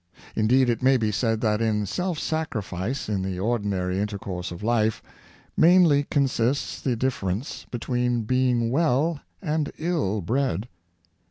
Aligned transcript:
Indeed, 0.35 0.67
it 0.67 0.81
may 0.81 0.97
be 0.97 1.11
said 1.11 1.41
that 1.41 1.61
in 1.61 1.85
self 1.85 2.17
sacrifice 2.17 3.07
in 3.07 3.21
the 3.21 3.39
ordinary 3.39 3.99
in 3.99 4.07
tercourse 4.07 4.51
of 4.51 4.63
life, 4.63 5.03
mainly 5.55 6.05
consists 6.09 6.81
the 6.81 6.95
difference 6.95 7.67
between 7.69 8.23
being 8.23 8.71
well 8.71 9.19
and 9.43 9.71
ill 9.77 10.21
bred. 10.21 10.67